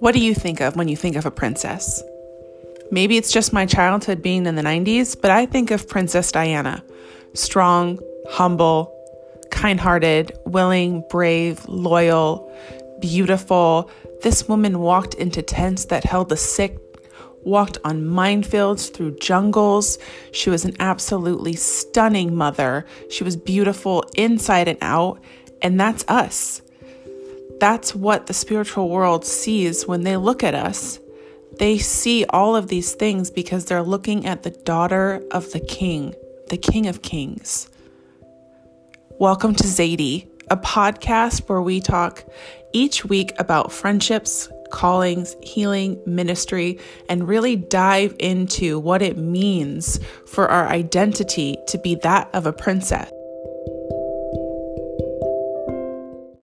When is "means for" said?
49.18-50.48